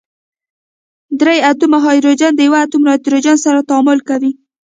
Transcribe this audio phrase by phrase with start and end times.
[1.19, 4.31] درې اتومه هایدروجن د یوه اتوم نایتروجن سره تعامل کوي.